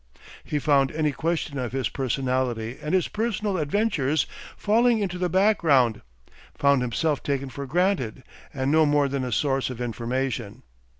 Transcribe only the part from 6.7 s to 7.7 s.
himself taken for